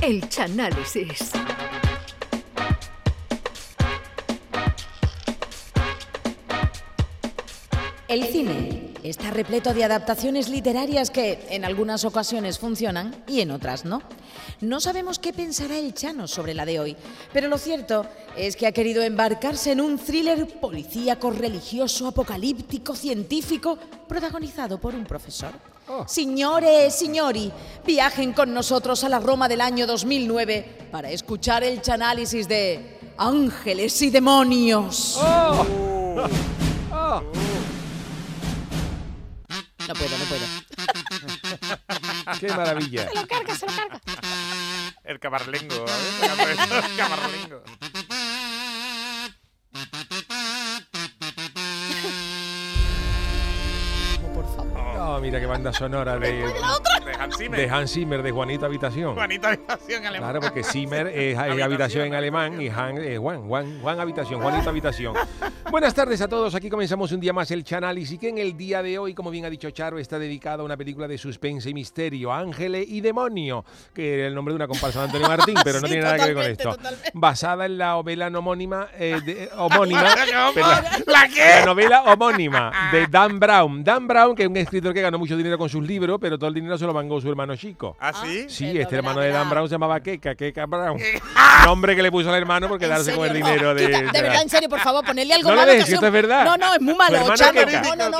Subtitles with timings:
[0.00, 1.32] El Chanálisis.
[8.06, 13.84] El cine está repleto de adaptaciones literarias que en algunas ocasiones funcionan y en otras
[13.84, 14.02] no.
[14.60, 16.96] No sabemos qué pensará el Chano sobre la de hoy,
[17.32, 18.06] pero lo cierto
[18.36, 25.04] es que ha querido embarcarse en un thriller policíaco, religioso, apocalíptico, científico, protagonizado por un
[25.04, 25.77] profesor.
[26.06, 27.52] Señores, signori,
[27.84, 34.00] viajen con nosotros a la Roma del año 2009 para escuchar el chanálisis de Ángeles
[34.02, 35.18] y Demonios.
[39.88, 40.44] No puedo, no puedo.
[42.38, 43.08] ¡Qué maravilla!
[45.04, 45.74] El camarlengo.
[45.74, 45.88] ¿eh?
[46.90, 47.62] El camarlengo.
[55.10, 56.52] Oh, mira qué banda sonora de, De
[57.18, 57.58] Hans Zimmer.
[57.58, 59.14] de Hans Zimmer, de Juanita Habitación.
[59.14, 60.30] Juanita Habitación alemán.
[60.30, 61.62] Claro, porque Zimmer es, es habitación.
[61.62, 62.06] Habitación.
[62.08, 65.14] en alemán y Han es Juan, Juan, Juan Habitación, Juanita Habitación.
[65.70, 68.56] Buenas tardes a todos, aquí comenzamos un día más el Chanálisis y que en el
[68.56, 71.68] día de hoy, como bien ha dicho Charo, está dedicado a una película de suspense
[71.68, 75.54] y misterio, Ángeles y Demonio, que es el nombre de una comparsa de Antonio Martín,
[75.62, 76.70] pero no Sí, tiene nada que ver con esto.
[76.70, 77.10] totalmente.
[77.12, 80.02] Basada en la novela homónima, eh, de- homónima
[80.32, 81.64] ¿La la qué?
[81.66, 83.84] novela homónima de Dan Brown.
[83.84, 86.48] Dan Brown, que es un escritor que ganó mucho dinero con sus libros, pero todo
[86.48, 87.94] el dinero se lo mangó su hermano chico.
[88.00, 88.46] ¿Ah, sí?
[88.48, 89.28] Sí, Pero este hermano de.
[89.30, 90.98] Dan Brown se llamaba Keka, Keka Brown.
[91.66, 93.86] Nombre que le puso al hermano por quedarse con el dinero de.
[93.88, 95.72] De verdad, en serio, por favor, ponele algo No malo.
[95.72, 96.44] que esto es verdad.
[96.44, 97.60] No, no, es muy malo, Chano.
[97.64, 98.18] No, no, no,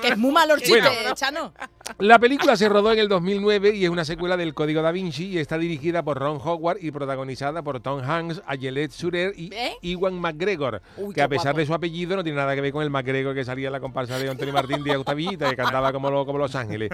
[0.00, 0.88] que es muy malo el chiste.
[1.14, 1.52] Chano.
[1.98, 5.26] La película se rodó en el 2009 y es una secuela del Código Da Vinci
[5.26, 9.76] y está dirigida por Ron Howard y protagonizada por Tom Hanks, Ayelet Surer y ¿Eh?
[9.82, 12.82] Iwan McGregor, Uy, que a pesar de su apellido no tiene nada que ver con
[12.82, 16.24] el McGregor que salía en la comparsa de Antonio Martín de Octavita que cantaba como,
[16.24, 16.90] como Los Ángeles.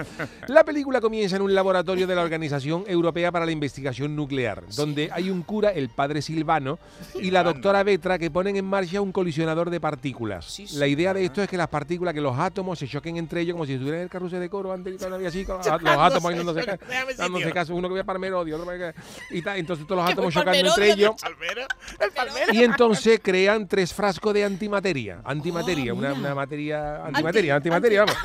[0.49, 5.11] La película comienza en un laboratorio de la Organización Europea para la Investigación Nuclear, donde
[5.13, 6.79] hay un cura, el padre Silvano,
[7.21, 10.45] y la doctora Vetra que ponen en marcha un colisionador de partículas.
[10.45, 10.77] Sí, sí.
[10.77, 13.55] La idea de esto es que las partículas, que los átomos se choquen entre ellos
[13.55, 16.79] como si estuvieran en el carrusel de coro antes y así, los, átomos Déjame sitio.
[17.17, 18.95] dándose caso, uno que va para Merodio, otro acá,
[19.31, 21.15] y tal, entonces todos los Que átomos voy chocando entre ellos.
[22.53, 25.21] Y entonces crean tres frascos de antimateria.
[25.25, 27.05] Antimateria, una, una materia.
[27.07, 28.17] Antimateria, antimateria, vamos.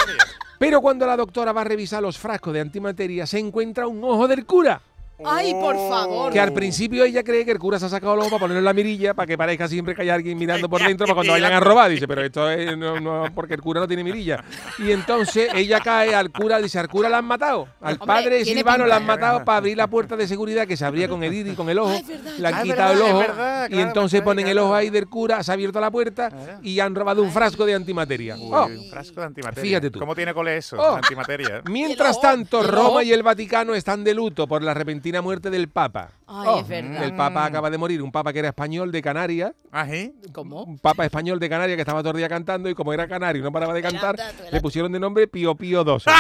[0.60, 4.28] Pero cuando la doctora va a revisar los frascos de antimateria, se encuentra un ojo
[4.28, 4.82] del cura.
[5.26, 6.34] Ay, por favor.
[6.34, 8.60] Que al principio ella cree que el cura se ha sacado el ojo para ponerlo
[8.60, 11.34] en la mirilla, para que parezca siempre que hay alguien mirando por dentro para cuando
[11.34, 11.90] vayan a robar.
[11.92, 14.44] Dice, pero esto es no, no, porque el cura no tiene mirilla.
[14.80, 17.68] Y entonces ella cae al cura, dice, al cura la han matado.
[17.82, 20.84] Al Hombre, padre Silvano la han matado para abrir la puerta de seguridad que se
[20.86, 21.94] abría con el iris y con el ojo.
[21.96, 22.34] Ah.
[22.40, 23.20] Le han Ah, quitado el verdad, es ojo.
[23.20, 25.92] verdad, y claro, entonces me ponen el ojo ahí del cura, se ha abierto la
[25.92, 26.60] puerta Claro.
[26.64, 28.36] y han robado un frasco de antimateria.
[28.36, 28.66] Uy, Oh.
[28.66, 29.64] un frasco de antimateria.
[29.70, 30.00] Fíjate tú.
[30.00, 30.76] ¿Cómo tiene cole eso?
[30.80, 30.96] Oh.
[30.96, 31.62] Antimateria.
[31.70, 35.50] Mientras tanto, y el Roma y el Vaticano están de luto por la repentina muerte
[35.50, 36.12] del Papa.
[36.28, 37.04] Ay, Oh, es verdad.
[37.04, 40.14] El Papa acaba de morir, un Papa que era español de Canarias, ¿Ah, sí?
[40.32, 40.64] ¿Cómo?
[40.64, 43.42] un Papa español de Canarias que estaba todo el día cantando y como era canario
[43.42, 44.16] y no paraba de cantar,
[44.52, 46.12] le pusieron de nombre Pío Pío XII.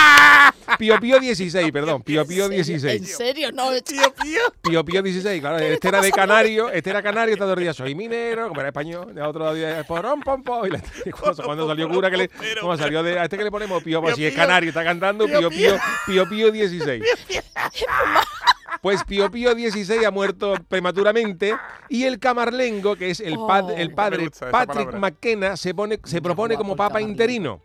[0.77, 2.99] Pío Pío XVI, perdón, Pío Pío ¿En XVI.
[3.05, 3.51] serio?
[3.51, 4.39] No, Tío, pío.
[4.61, 7.95] Pío Pío XVI, claro, este era de canario, este era canario, todo el día soy
[7.95, 10.81] minero, como era español, otro día porón, pom, pom, y la-
[11.19, 12.29] cuando, cuando salió cura que le,
[12.59, 14.41] como salió de, a este que le ponemos Pío, pues Pío, si es Pío.
[14.43, 17.01] canario, está cantando Pío Pío, Pío Pío XVI.
[18.83, 21.55] Pues Pío Pío XVI ha muerto prematuramente
[21.88, 23.77] y el camarlengo, que es el, pad- Oh.
[23.77, 24.99] el padre Patrick palabra.
[24.99, 27.61] McKenna, se, pone, se propone como papa interino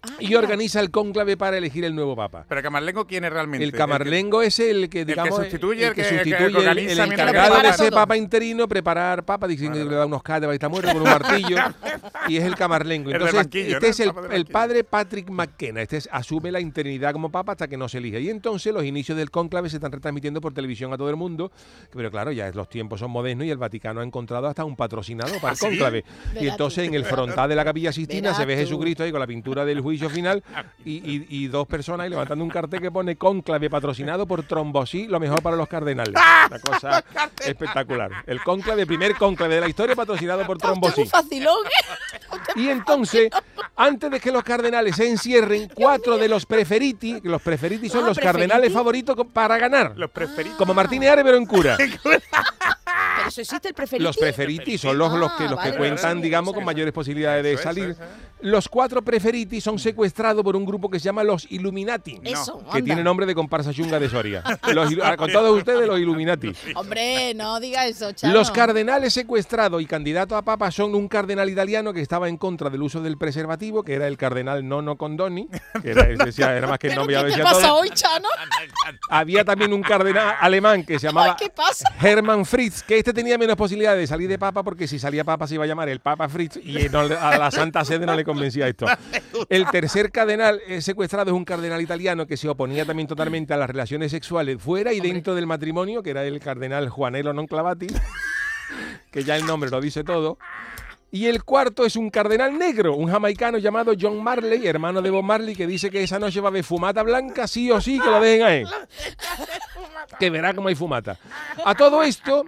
[0.00, 0.38] Ah, y mira.
[0.38, 2.44] organiza el cónclave para elegir el nuevo papa.
[2.48, 3.64] Pero Camarlengo, ¿quién es realmente?
[3.64, 6.92] El camarlengo es el que, que digamos, sustituye, el que- el que sustituye, el, organiza
[7.04, 7.90] el encargado de todo.
[7.90, 11.56] papa interino, preparar papa, dicen que le da unos cates, está muerto con un martillo,
[12.28, 13.10] y es el camarlengo.
[13.10, 13.86] El Entonces, este ¿no?
[13.88, 17.66] es El el, el padre Patrick McKenna, este es- asume la interinidad como papa hasta
[17.66, 18.20] que no se elige.
[18.20, 21.50] Y entonces los inicios del cónclave se están retransmitiendo por televisión a todo el mundo,
[21.92, 25.40] pero claro, ya los tiempos son modernos y el Vaticano ha encontrado hasta un patrocinador
[25.40, 25.66] para el ¿Ah, sí?
[25.66, 26.04] cónclave.
[26.40, 28.56] Y entonces en el frontal de la capilla Sistina se ve.
[28.56, 30.42] Jesucristo ahí con la pintura del juicio final
[30.84, 35.06] y, y- y dos personas ahí levantando un cartel que pone cónclave patrocinado por Trombosí,
[35.06, 36.14] lo mejor para los cardenales.
[36.14, 37.04] Una cosa
[37.44, 38.10] espectacular.
[38.26, 41.02] El cónclave, primer cónclave de la historia patrocinado por Trombosí.
[41.02, 41.08] ¿eh?
[42.56, 43.30] Y entonces,
[43.76, 48.04] antes de que los cardenales se encierren, cuatro de los preferiti, que los preferiti son
[48.04, 48.40] Ah, los preferiti.
[48.48, 49.92] cardenales favoritos para ganar.
[49.96, 50.58] Los preferidos.
[50.58, 51.76] Como Martínez Are, pero en cura.
[53.18, 54.04] Pero ¿Eso existe el preferiti?
[54.04, 56.66] Los preferiti son los, los que, los que Ah, vale, cuentan, vale, digamos, con es.
[56.66, 57.90] mayores posibilidades de salir.
[57.90, 57.98] es.
[58.40, 62.20] Los cuatro preferiti son secuestrados por un grupo que se llama los Illuminati.
[62.22, 64.44] Eso, Que tiene nombre de comparsa chunga de Soria.
[64.72, 66.52] Los con todos ustedes, los Illuminati.
[66.76, 68.32] Hombre, no diga eso, Chano.
[68.32, 72.70] Los cardenales secuestrados y candidatos a papa son un cardenal italiano que estaba en contra
[72.70, 75.48] del uso del preservativo, que era el cardenal Nono Condoni,
[75.82, 77.74] que era, decía, era más que el ¿Pero nombre, qué te pasa todo.
[77.80, 78.28] hoy, Chano?
[79.10, 81.88] Había también un cardenal alemán que se llamaba Ay, ¿Qué pasa?
[82.00, 85.46] Hermann Fritz, que este tenía menos posibilidades de salir de papa porque si salía papa
[85.46, 88.14] se iba a llamar el Papa Fritz y no le- a la Santa Sede no
[88.14, 88.84] le convencía esto.
[89.48, 93.56] El tercer cardenal eh, secuestrado es un cardenal italiano que se oponía también totalmente a
[93.56, 97.86] las relaciones sexuales fuera y dentro del matrimonio, que era el cardenal Juanelo Non Clavati,
[99.10, 100.38] que ya el nombre lo dice todo.
[101.10, 105.24] Y el cuarto es un cardenal negro, un jamaicano llamado John Marley, hermano de Bob
[105.24, 108.10] Marley, que dice que esa noche va a haber fumata blanca, sí o sí, que
[108.10, 108.64] lo dejen ahí.
[110.18, 111.18] Que verá cómo hay fumata.
[111.64, 112.44] A todo esto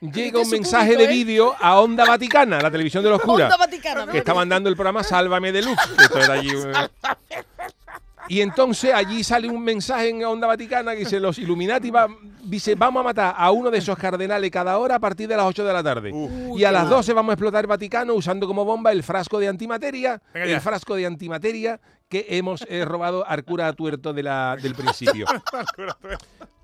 [0.00, 1.16] llega un mensaje público, de ¿eh?
[1.24, 4.12] vídeo a Onda Vaticana, la televisión de los curas Onda Vaticana, ¿no?
[4.12, 5.76] que estaban dando el programa Sálvame de Luz.
[6.12, 6.72] que allí, eh.
[8.28, 12.06] Y entonces allí sale un mensaje en Onda Vaticana que dice, los Illuminati va-
[12.44, 15.46] dice, vamos a matar a uno de esos cardenales cada hora a partir de las
[15.46, 16.12] 8 de la tarde.
[16.56, 19.48] y a las 12 vamos a explotar el Vaticano usando como bomba el frasco de
[19.48, 20.60] antimateria, Venga el ya.
[20.60, 25.26] frasco de antimateria que hemos eh, robado al cura tuerto de la, del principio.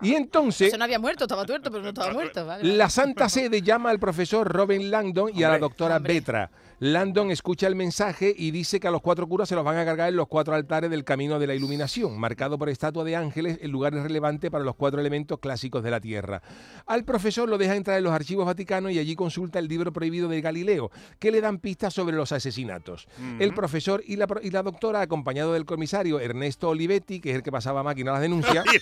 [0.00, 0.68] y entonces...
[0.68, 2.46] Eso no había muerto, estaba tuerto, pero no estaba muerto.
[2.46, 2.76] Vale, vale.
[2.76, 6.14] La Santa Sede llama al profesor Robin Langdon y a la Hombre, doctora hombre.
[6.14, 6.50] Betra.
[6.82, 9.84] Landon escucha el mensaje y dice que a los cuatro curas se los van a
[9.84, 13.58] cargar en los cuatro altares del camino de la iluminación, marcado por estatua de ángeles
[13.60, 16.40] en lugares relevantes para los cuatro elementos clásicos de la Tierra.
[16.86, 20.26] Al profesor lo deja entrar en los archivos vaticanos y allí consulta el libro prohibido
[20.28, 23.06] de Galileo, que le dan pistas sobre los asesinatos.
[23.38, 27.36] El profesor y la, pro- y la doctora, acompañado del comisario Ernesto Olivetti, que es
[27.36, 28.72] el que pasaba máquina a las denuncias, no.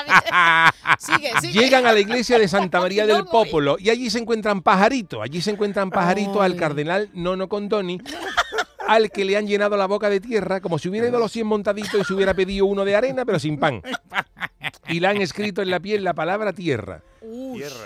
[0.98, 1.52] Sigue, sigue.
[1.60, 3.24] Llegan a la iglesia de Santa María del.
[3.26, 5.20] Popolo y allí se encuentran pajaritos.
[5.22, 6.58] Allí se encuentran pajaritos al Ay.
[7.36, 8.00] Cardenal Nono Condoni,
[8.86, 11.32] al que le han llenado la boca de tierra, como si hubiera ido a los
[11.32, 13.82] 100 montaditos y se hubiera pedido uno de arena, pero sin pan.
[14.88, 17.02] Y le han escrito en la piel la palabra tierra.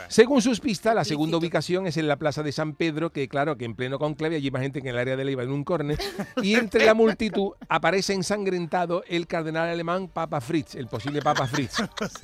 [0.08, 3.56] Según sus pistas, la segunda ubicación es en la plaza de San Pedro, que claro,
[3.56, 5.50] que en pleno conclave allí hay más gente que en el área de Leiva en
[5.50, 5.98] un córner.
[6.42, 11.76] Y entre la multitud aparece ensangrentado el cardenal alemán Papa Fritz, el posible Papa Fritz,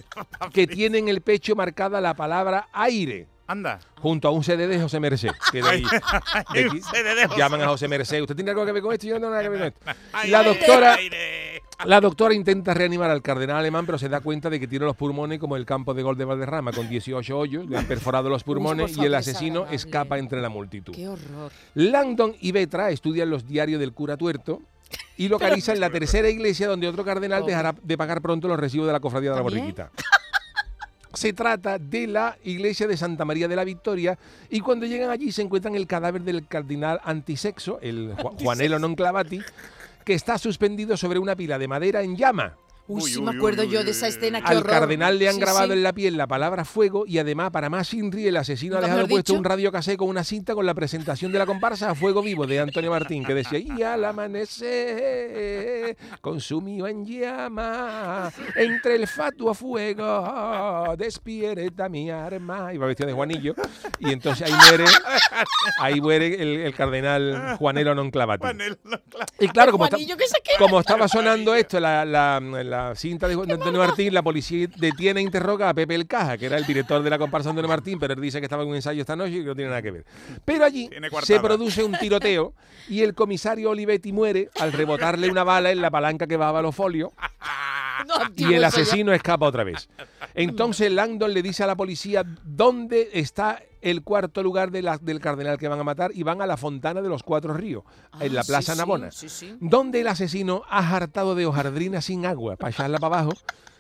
[0.53, 3.29] que tiene en el pecho marcada la palabra aire.
[3.49, 3.79] Anda.
[4.01, 5.31] Junto a un CD de José Merced.
[5.53, 5.83] Que de ahí-
[6.55, 8.21] de aquí- Un CD de José llaman a José Merced.
[8.23, 9.07] ¿Usted tiene algo que ver con esto?
[9.07, 10.03] Yo no tengo nada que ver con esto.
[10.29, 10.99] La doctora,
[11.85, 14.97] la doctora intenta reanimar al cardenal alemán, pero se da cuenta de que tiene los
[14.97, 18.43] pulmones como el campo de gol de Valderrama, con 18 hoyos, le han perforado los
[18.45, 20.95] pulmones por y el asesino escapa entre la multitud.
[20.95, 21.53] qué horror.
[21.75, 24.63] Langdon y Betra estudian los diarios del cura tuerto
[25.19, 28.93] y localizan la tercera iglesia donde otro cardenal dejará de pagar pronto los recibos de
[28.95, 29.65] la cofradía de la ¿También?
[29.65, 29.91] borriquita.
[31.17, 34.19] Se trata de la iglesia de Santa María de la Victoria
[34.51, 38.93] y cuando llegan allí se encuentran el cadáver del cardenal antisexo, el Ju- Juanelo non
[38.95, 39.41] clavati,
[40.05, 42.53] que está suspendido sobre una pila de madera en llama.
[42.89, 44.71] Uy, Uy, sí uy, me acuerdo uy, yo uy, de esa escena, qué Al horror.
[44.71, 45.73] cardenal le han Sí, grabado sí.
[45.73, 48.93] en la piel la palabra fuego y además, para más Inri, el asesino ha ¿Nunca
[48.93, 49.39] dejado puesto dicho?
[49.39, 52.47] un radio casé con una cinta con la presentación de la comparsa a fuego vivo
[52.47, 60.95] de Antonio Martín, que decía, y al amanecer, consumido en llama, entre el fatuo fuego,
[60.97, 62.73] despierta mi arma.
[62.73, 63.55] Iba vestido de Juanillo,
[63.99, 64.85] y entonces ahí muere,
[65.81, 68.43] ahí muere el, el cardenal Juanelo non clavati.
[68.43, 69.27] Panel, no, claro.
[69.41, 69.99] Y claro, como, está-
[70.59, 75.23] como estaba sonando esto, la, la- la cinta de Antonio Martín, la policía detiene e
[75.23, 78.15] interroga a Pepe El Caja, que era el director de la comparsa Antonio Martín, pero
[78.15, 79.91] él dice que estaba en un ensayo esta noche y que no tiene nada que
[79.91, 80.05] ver.
[80.45, 80.91] Pero allí
[81.23, 82.55] se produce un tiroteo
[82.89, 86.63] y el comisario Olivetti muere al rebotarle una bala en la palanca que va a
[86.63, 87.11] los folios
[88.07, 89.89] No, y el asesino escapa otra vez.
[90.35, 95.21] Entonces Langdon le dice a la policía dónde está el cuarto lugar de la- del
[95.21, 97.85] cardenal que van a matar y van a la Fontana de los Cuatro Ríos,
[98.21, 99.57] en la Ah, Plaza sí, Navona, sí, sí.
[99.61, 103.33] donde el asesino ha hartado de hojardrina sin agua para echarla para abajo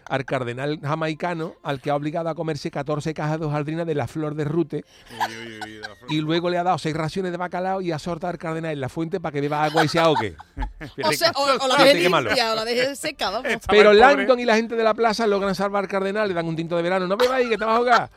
[0.09, 4.07] al cardenal jamaicano, al que ha obligado a comerse 14 cajas de hojaldrina de la
[4.07, 6.13] flor de rute Uy, uy, uy, la flor.
[6.13, 8.81] y luego le ha dado seis raciones de bacalao y ha soltado al cardenal en
[8.81, 10.37] la fuente para que beba agua y se ahogue.
[11.05, 12.29] O, sea, o, o la deje qué malo.
[12.29, 13.51] limpia, o la deje seca, vamos.
[13.69, 13.93] Pero.
[13.93, 16.77] Langdon y la gente de la plaza logran salvar al cardenal, le dan un tinto
[16.77, 18.11] de verano, no ahí que te vas a ahogar.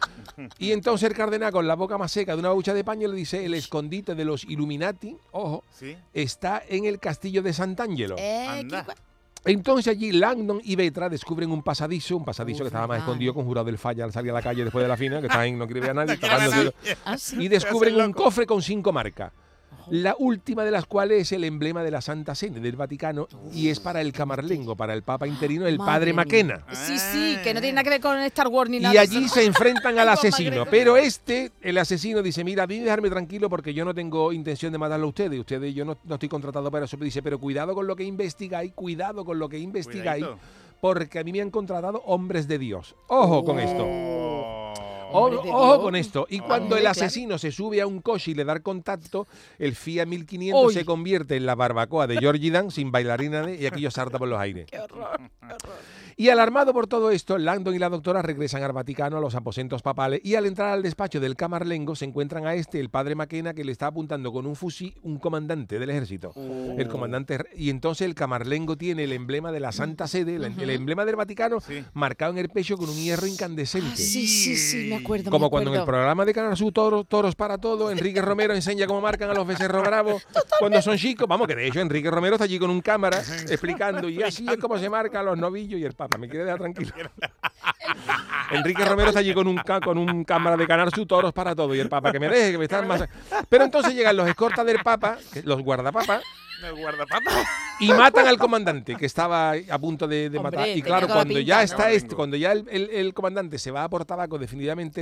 [0.58, 3.15] Y entonces el cardenal con la boca más seca de una bucha de paño le
[3.15, 5.96] dice, el escondite de los Illuminati, ojo, Sí.
[6.13, 8.15] está en el castillo de Sant'Angelo.
[8.17, 8.67] Eh,
[9.46, 13.34] Entonces allí Langdon y Betra descubren un pasadizo, un pasadizo Uf, que estaba más escondido
[13.34, 15.39] con jurado del falla al salir a la calle después de la fina, que está
[15.39, 16.74] ahí, no quiere ver a nadie, tapándose.
[17.05, 17.38] Ah, sí.
[17.39, 19.31] y descubren un cofre con cinco marcas.
[19.91, 23.69] La última de las cuales es el emblema de la Santa Cena del Vaticano y
[23.69, 26.15] es para el camarlengo, para el Papa interino, el Madre padre mía.
[26.15, 26.65] Maquena.
[26.72, 28.93] Sí, sí, que no tiene nada que ver con Star Wars ni nada.
[28.93, 29.36] Y allí eso.
[29.36, 30.65] se enfrentan al asesino.
[30.69, 34.72] Pero este, el asesino, dice, mira, a mí dejarme tranquilo porque yo no tengo intención
[34.72, 35.39] de matarlo a ustedes.
[35.39, 36.98] Ustedes, yo no, no estoy contratado para eso.
[36.98, 40.48] Pero dice, pero cuidado con lo que investigáis, cuidado con lo que investigáis, Cuidadito.
[40.81, 42.96] porque a mí me han contratado hombres de Dios.
[43.08, 43.86] Ojo con esto.
[45.12, 46.28] O- Hombre ojo con esto.
[46.30, 46.92] Y cuando hombre, el claro.
[46.92, 50.74] asesino se sube a un coche y le da contacto, el Fiat 1500 Uy.
[50.74, 54.28] se convierte en la barbacoa de Georgie Dan sin bailarina de- y aquello salta por
[54.28, 54.68] los aires.
[54.70, 55.78] Qué horror, qué horror.
[56.18, 59.82] Y alarmado por todo esto, Langdon y la doctora regresan al Vaticano, a los aposentos
[59.82, 63.54] papales, y al entrar al despacho del camarlengo se encuentran a este, el padre Maquena,
[63.54, 66.34] que le está apuntando con un fusil un comandante del ejército.
[66.36, 70.70] El comandante, y entonces el camarlengo tiene el emblema de la Santa Sede, el, el
[70.70, 71.84] emblema del Vaticano, Sí.
[71.94, 73.89] marcado en el pecho con un hierro incandescente.
[73.92, 75.30] Ah, sí, sí, sí, me acuerdo.
[75.32, 75.98] Como me cuando en el acuerdo.
[76.00, 79.46] programa de Canal Sur Toros, Toros para Todo, Enrique Romero enseña cómo marcan a los
[79.46, 80.25] becerros bravos
[80.60, 81.28] cuando son chicos.
[81.28, 84.58] Vamos, que de hecho Enrique Romero está allí con un cámara explicando y así es
[84.58, 86.09] como se marcan los novillos y el Papa.
[86.18, 86.92] Me quiere dejar tranquilo.
[88.51, 91.56] Enrique Romero está allí con un, ca- con un cámara de Canal Sur Toros para
[91.56, 93.04] Todo y el Papa que me deje, que me están más...
[93.48, 96.24] Pero entonces llegan los escortas del Papa, que- los guardapapas,
[96.63, 97.46] El guardapapas.
[97.80, 100.75] y matan al comandante que estaba a punto de, de Hombre, matar.
[100.78, 101.62] Y claro, cuando pinta, ya ¿no?
[101.62, 102.18] está este, Vengo.
[102.18, 105.01] cuando ya el, el- el comandante se va a por tabaco, definitivamente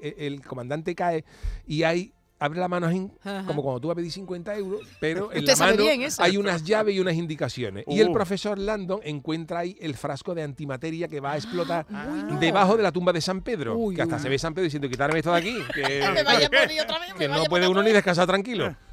[0.00, 1.24] el comandante cae
[1.66, 2.12] y hay
[2.44, 3.44] abre la mano así, Ajá.
[3.46, 6.22] como cuando tú vas a pedir 50 euros, pero en Usted la mano bien eso.
[6.22, 7.84] hay unas llaves y unas indicaciones.
[7.88, 8.12] Y el Uh.
[8.12, 12.38] profesor Landon encuentra ahí el frasco de antimateria que va a explotar no.
[12.38, 13.76] debajo de la tumba de San Pedro.
[13.76, 14.22] Uy, que hasta uy.
[14.22, 15.58] se ve San Pedro diciendo, quitarme esto de aquí.
[15.74, 18.26] Que, Me vaya a morir otra vez, me que vaya no puede uno ni descansar
[18.26, 18.74] tranquilo.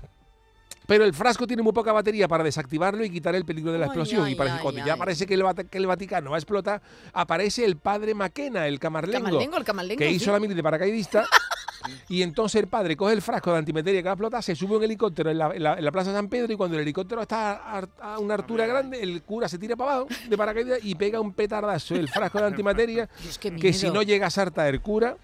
[0.87, 3.85] Pero el frasco tiene muy poca batería para desactivarlo y quitar el peligro de la
[3.85, 4.25] Ay, explosión.
[4.25, 4.99] ay, y parece, ay, cuando ya ay.
[4.99, 6.81] parece que el, que el Vaticano va a explotar,
[7.13, 9.99] aparece el padre Maquena, el camarlengo, Camarlengo, el camarlengo.
[9.99, 10.15] que sí.
[10.15, 11.25] hizo la mili de paracaidista.
[12.09, 14.77] Y entonces el padre coge el frasco de antimateria que va a explotar, se sube
[14.77, 17.21] un helicóptero en la, en la- en la Plaza San Pedro y cuando el helicóptero
[17.21, 20.95] está a, a una altura grande, el cura se tira para abajo de paracaídas y
[20.95, 24.67] pega un petardazo el frasco de antimateria Dios, qué que si no llega a saltar
[24.67, 25.17] el cura,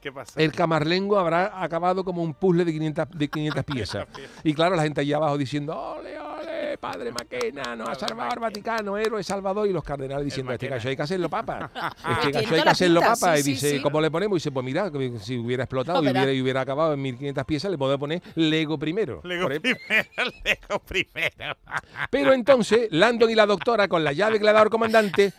[0.00, 0.40] ¿Qué pasa?
[0.40, 4.06] el camarlengo habrá acabado como un puzzle de 500, de 500 piezas.
[4.44, 8.38] Y claro, la gente allá abajo diciendo, ole, ole, padre Maquena, nos ha salvado al
[8.38, 9.68] Vaticano, héroe salvador.
[9.68, 11.70] Y los cardenales diciendo, este cacho hay que hacerlo, papa.
[11.74, 13.36] Ah, Este toda hay que hacerlo, papa.
[13.36, 13.82] sí, y dice, sí.
[13.82, 14.36] ¿cómo le ponemos?
[14.36, 17.44] Y dice, pues mira, si hubiera explotado No, y, hubiera, y hubiera acabado en 1500
[17.44, 19.20] piezas, le podemos poner Lego primero.
[19.24, 19.74] Lego ejemplo.
[19.86, 20.08] primero,
[20.44, 21.56] Lego primero.
[22.10, 25.32] Pero entonces, Landon y la doctora, con la llave que le ha dado el comandante,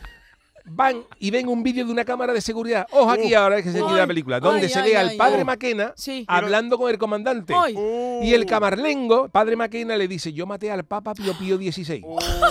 [0.65, 2.87] van y ven un vídeo de una cámara de seguridad.
[2.91, 5.39] Ojo aquí ahora que se sigue la película, donde ay, se ay, ve al padre
[5.39, 5.45] ay.
[5.45, 6.25] Maquena Sí.
[6.27, 7.53] hablando con el comandante.
[7.55, 7.75] Ay.
[8.23, 12.03] Y el camarlengo, padre Maquena, le dice, yo maté al Papa Pío Pío XVI.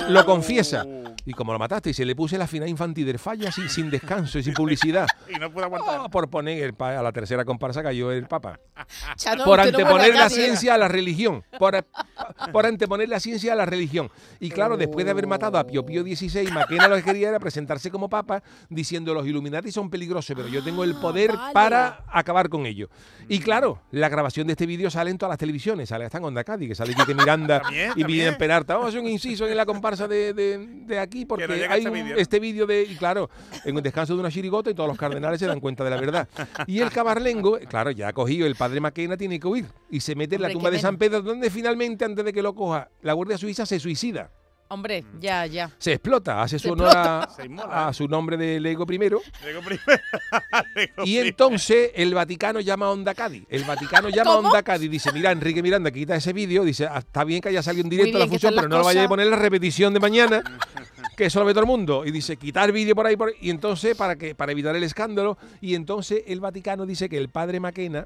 [0.08, 0.84] Lo confiesa.
[1.24, 3.90] Y como lo mataste, y se le puse la final infantil del falla así, sin
[3.90, 5.06] descanso y sin publicidad.
[5.28, 6.00] Y no puedo aguantar.
[6.00, 8.58] Oh, por poner el a la tercera comparsa cayó el Papa.
[9.16, 11.44] Chano, por no anteponer la ciencia a la religión.
[11.58, 11.84] Por,
[12.52, 14.10] por anteponer la ciencia a la religión.
[14.40, 17.38] Y claro, después de haber matado a Pío Pío XVI, Maquena lo que quería era
[17.38, 21.55] presentarse como Papa diciendo los Illuminati son peligrosos, pero yo tengo el poder vale.
[21.55, 22.90] para acabar con ellos.
[23.28, 25.88] Y claro, la grabación de este vídeo sale en todas las televisiones.
[25.88, 28.05] Sale hasta en Onda Cádiz, que sale Quique Miranda También, y.
[28.05, 28.75] Miriam Peralta.
[28.75, 31.61] Vamos a hacer un inciso en la comparsa de, de- de aquí, porque no hay
[31.81, 32.17] este vídeo.
[32.19, 32.83] este vídeo de.
[32.83, 33.31] Y claro,
[33.64, 35.97] en un descanso de una chirigota y todos los cardenales se dan cuenta de la
[35.97, 36.28] verdad.
[36.67, 39.67] Y el camarlengo, claro, ya ha cogido el padre Maquena, tiene que huir.
[39.90, 40.99] Y se mete en la tumba de San.
[40.99, 44.31] Pedro, donde finalmente, antes de que lo coja, la Guardia Suiza se suicida.
[44.70, 45.70] Hombre, ya, ya.
[45.78, 47.88] Se explota, hace su Se honor a, inmola.
[47.88, 49.20] a su nombre de Lego primero.
[49.42, 49.82] Lego primero.
[50.75, 53.44] Lego Y entonces el Vaticano llama a Onda Cádiz.
[53.48, 54.37] El Vaticano llama a.
[54.38, 56.64] Onda Cádiz y dice, mira, Enrique Miranda, quita ese vídeo.
[56.64, 58.84] Dice, "Ah, está bien que haya salido en directo bien la función, pero no lo
[58.84, 59.08] vaya a cosas".
[59.08, 60.42] poner en la repetición de mañana,
[61.16, 62.04] que eso lo ve todo el mundo.
[62.04, 63.34] Y dice, quitar vídeo por ahí, por ahí.
[63.40, 67.30] Y entonces, para que para evitar el escándalo, y entonces el Vaticano dice que el
[67.30, 68.04] padre Maquena,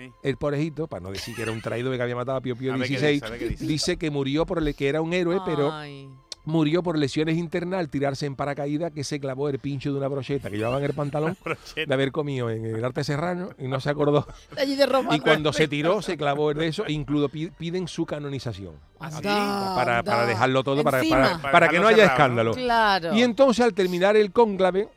[0.00, 0.12] Sí.
[0.22, 2.72] el porejito, para no decir que era un traidor que había matado a Pío Pío
[2.74, 6.08] A ver qué XVI, dice, que murió por el que era un héroe, pero Ay.
[6.46, 10.08] murió por lesiones internas al tirarse en paracaídas que se clavó el pincho de una
[10.08, 11.36] brocheta que llevaba en el pantalón
[11.76, 14.26] de haber comido en el arte serrano y no se acordó.
[14.56, 15.14] Allí de Roma.
[15.14, 18.74] Y cuando se tiró, se clavó de eso e incluso pi- piden su canonización.
[18.98, 21.02] Anda, Para, para dejarlo todo, para,
[21.52, 22.52] para, que no haya cerrado, escándalo.
[22.54, 23.14] Claro.
[23.14, 24.88] Y entonces, al terminar el cónclave,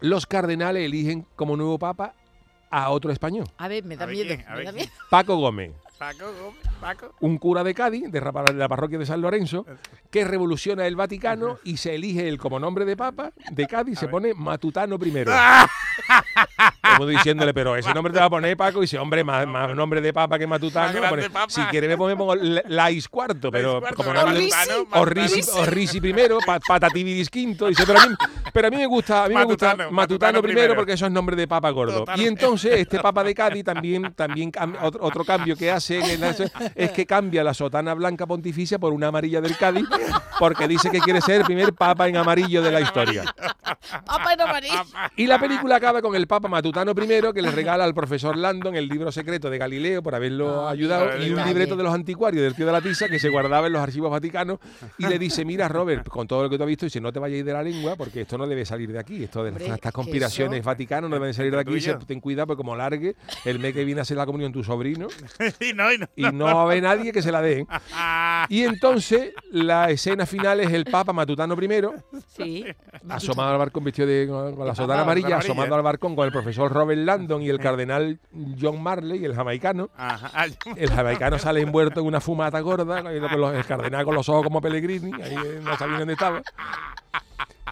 [0.00, 2.14] los cardenales eligen como nuevo papa
[2.70, 4.26] a otro español, A ver, me da miedo.
[4.28, 4.86] quién, a me ver da quién.
[4.88, 5.02] miedo.
[5.10, 5.72] Paco Gómez.
[5.98, 6.69] Paco, Gómez.
[7.20, 8.20] Un cura de Cádiz, de
[8.54, 9.66] la parroquia de San Lorenzo,
[10.10, 14.08] que revoluciona el Vaticano y se elige él como nombre de papa de Cádiz, se
[14.08, 15.32] pone Matutano primero.
[16.96, 19.74] Como diciéndole, pero ese nombre te va a poner Paco, y dice, hombre, más, más
[19.76, 20.98] nombre de papa que Matutano.
[21.08, 21.96] Pone- si quiere me
[22.36, 24.20] La- Lais cuarto, pero como no
[24.92, 26.00] Orrisi.
[26.00, 28.14] Primero, pa- Patatividis quinto, dice, pero a mí,
[28.52, 30.74] Pero a mí me gusta, a mí me gusta Matutano, Matutano, primero, primero.
[30.80, 32.04] porque eso es nombre de papa gordo.
[32.16, 34.50] Y entonces este papa de Cádiz también, también
[34.82, 36.00] otro, otro cambio que hace
[36.74, 39.86] es que cambia la sotana blanca pontificia por una amarilla del Cádiz,
[40.38, 43.24] porque dice que quiere ser el primer papa en amarillo de la historia.
[44.04, 44.74] Papa en amarillo.
[45.16, 48.76] Y la película acaba con el Papa Matutano I que le regala al profesor Landon
[48.76, 52.42] el libro secreto de Galileo por haberlo Ah, ayudado y un libreto de los anticuarios
[52.42, 54.58] del tío de la tiza que se guardaba en los archivos vaticanos
[54.98, 57.18] y le dice, mira Robert, con todo lo que tú has visto, dice, no te
[57.18, 59.92] vayas de la lengua porque esto no debe salir de aquí, esto de Hombre, estas
[59.92, 62.06] conspiraciones vaticanas no deben salir de aquí, dice, tuyo.
[62.06, 65.08] ten cuidado porque como largue, el mes que viene a hacer la comunión tu sobrino
[65.60, 66.06] y no, y no.
[66.16, 67.66] y no haber nadie que se la den.
[67.92, 71.80] Ah, Y entonces la escena final es el Papa Matutano I
[72.36, 72.64] Sí.
[73.08, 75.36] asomado al vestido de, con la Ah, sotana amarilla, amarilla.
[75.52, 78.18] asomando al barcón con el profesor Robert Landon y el cardenal
[78.60, 79.90] John Marley, el jamaicano.
[79.96, 80.30] ajá.
[80.34, 80.46] Ah,
[80.76, 85.12] El jamaicano sale envuelto en una fumata gorda, el cardenal con los ojos como Pellegrini,
[85.22, 86.42] ahí no sabía dónde estaba.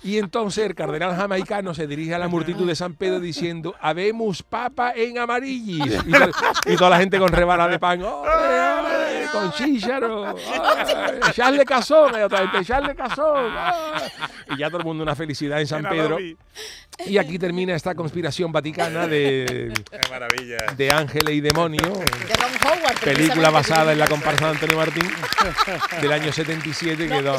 [0.02, 4.42] Y entonces el cardenal jamaicano se dirige a la multitud de San Pedro diciendo, habemos
[4.42, 5.98] papa en amarillis.
[6.06, 6.30] Y, to-
[6.66, 9.26] y toda la gente con rebana de pan, ¡ole, ole!
[9.32, 10.34] Con chícharo,
[11.28, 13.52] echarle cazón, y otra gente, echarle cazón.
[14.50, 16.16] Y ya todo el mundo una felicidad en San Pedro.
[17.06, 20.56] Y aquí termina esta conspiración vaticana de, Qué maravilla.
[20.76, 21.86] de ángeles y demonios.
[21.86, 22.50] De Ron
[22.80, 22.98] Howard.
[23.04, 25.04] Película basada en la comparsa de Antonio Martín
[26.00, 27.36] del año 77 No, quedó.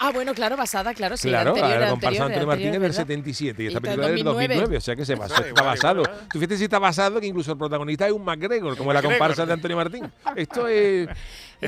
[0.00, 1.28] ah, bueno, claro, basada, claro, sí.
[1.28, 3.06] Claro, anterior, la comparsa de Antonio Martín es del anterior, ¿verdad?
[3.06, 4.54] 77 y esta Y película es del 2009.
[4.54, 6.02] 2009, o sea que se basó, Ah, está basado.
[6.02, 6.08] ¿eh?
[6.32, 9.46] Tú fíjate si está basado que incluso el protagonista es un McGregor, como la comparsa
[9.46, 10.10] de Antonio Martín.
[10.34, 11.08] Esto es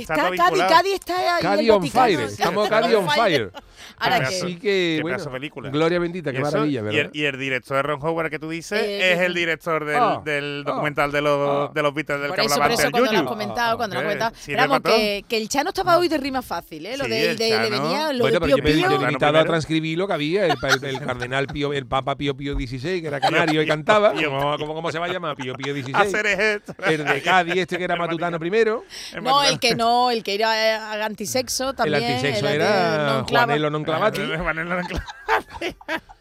[0.02, 0.70] Está Está vinculado.
[0.74, 1.42] Cádiz está ahí.
[1.42, 3.50] Cádiz el on fire, estamos Cádiz on fire.
[4.00, 4.26] Ahora que.
[4.26, 5.70] Así que, Qué bueno, película.
[5.70, 7.00] gloria bendita, qué eso- maravilla, y ¿verdad?
[7.00, 9.96] el, y el director de Ron Howard que tú dices Eh, es el director del,
[9.96, 11.72] Ah, del ah, documental de los, ah.
[11.74, 13.76] de los Beatles del Por que eso, hablaba por eso el cuando lo has comentado,
[13.76, 14.08] cuando lo has Eh,
[14.46, 14.68] comentado.
[14.70, 14.96] patrón.
[14.96, 16.96] que, que el Chano estaba hoy de rima fácil, ¿eh?
[16.96, 18.90] Lo de, le venía lo Bueno, de pero Pío yo me he Pío.
[18.90, 20.54] yo limitado a transcribir lo que había, el,
[21.04, 24.12] cardenal Pío, el Papa Pío Pío XVI, que era canario y cantaba.
[24.12, 25.34] ¿cómo, cómo, cómo se va a llamar?
[25.36, 26.62] Pío Pío XVI.
[26.86, 28.84] El de Cádiz, este que era matutano primero.
[29.22, 32.02] No, el que no, el que era eh, a- antisexo también.
[32.02, 32.70] el antisexo era
[33.08, 33.46] non clava.
[33.52, 34.20] Juanelo non clavati.
[34.22, 35.06] Manelo non clava.